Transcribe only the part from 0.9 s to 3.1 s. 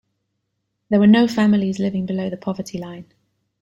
were no families living below the poverty line.